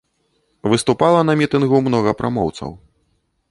[0.73, 2.69] Выступала на мітынгу многа прамоўцаў.